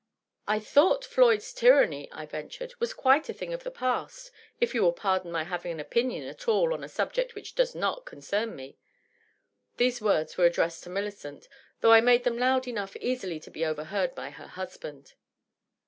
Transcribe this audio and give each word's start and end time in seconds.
"I 0.47 0.57
thought 0.57 1.05
Floyd's 1.05 1.53
tyranny," 1.53 2.09
I 2.11 2.25
ventured," 2.25 2.73
was 2.79 2.91
quite 2.91 3.29
a 3.29 3.33
thing 3.33 3.53
of 3.53 3.63
the 3.63 3.69
past, 3.69 4.31
if 4.59 4.73
you 4.73 4.81
will 4.81 4.93
pardon 4.93 5.31
my 5.31 5.43
having 5.43 5.73
an 5.73 5.79
opinion 5.79 6.27
at 6.27 6.47
all 6.47 6.73
on 6.73 6.83
a 6.83 6.89
subject 6.89 7.35
which 7.35 7.53
does 7.53 7.75
not 7.75 8.03
concern 8.07 8.55
me." 8.55 8.79
These 9.77 9.99
woras 9.99 10.37
were 10.39 10.45
addressed 10.45 10.81
to 10.85 10.89
Millicent, 10.89 11.47
though 11.81 11.91
I 11.93 12.01
made 12.01 12.23
them 12.23 12.39
loud 12.39 12.67
enough 12.67 12.95
easily 12.95 13.39
to 13.41 13.51
be 13.51 13.63
overheard 13.63 14.15
by 14.15 14.31
her 14.31 14.47
husband. 14.47 15.13